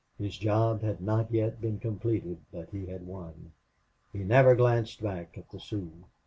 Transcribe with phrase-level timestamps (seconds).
[0.17, 3.51] His job had not yet been completed, but he had won.
[4.11, 6.05] He never glanced back at the Sioux.